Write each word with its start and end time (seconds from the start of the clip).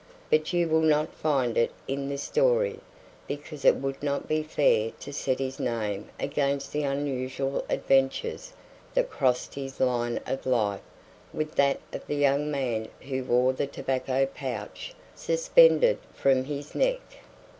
But 0.31 0.51
you 0.51 0.67
will 0.67 0.81
not 0.81 1.13
find 1.13 1.55
it 1.59 1.71
in 1.87 2.09
this 2.09 2.23
story; 2.23 2.79
because 3.27 3.63
it 3.63 3.75
would 3.75 4.01
not 4.01 4.27
be 4.27 4.41
fair 4.41 4.89
to 4.99 5.13
set 5.13 5.37
his 5.37 5.59
name 5.59 6.09
against 6.19 6.71
the 6.73 6.81
unusual 6.81 7.63
adventures 7.69 8.51
that 8.95 9.11
crossed 9.11 9.53
his 9.53 9.79
line 9.79 10.19
of 10.25 10.47
life 10.47 10.81
with 11.31 11.53
that 11.53 11.81
of 11.93 12.07
the 12.07 12.15
young 12.15 12.49
man 12.49 12.87
who 13.01 13.23
wore 13.23 13.53
the 13.53 13.67
tobacco 13.67 14.25
pouch 14.25 14.95
suspended 15.13 15.99
from 16.15 16.45
his 16.45 16.73
neck. 16.73 17.01